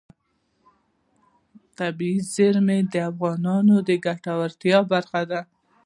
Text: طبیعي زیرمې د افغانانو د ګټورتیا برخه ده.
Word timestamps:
طبیعي 1.77 2.17
زیرمې 2.33 2.79
د 2.93 2.95
افغانانو 3.09 3.75
د 3.87 3.89
ګټورتیا 4.05 4.77
برخه 4.91 5.21
ده. 5.31 5.41